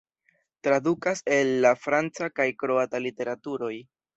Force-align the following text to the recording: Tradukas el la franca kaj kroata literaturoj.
Tradukas 0.67 1.21
el 1.35 1.51
la 1.65 1.73
franca 1.83 2.31
kaj 2.41 2.49
kroata 2.65 3.07
literaturoj. 3.09 3.75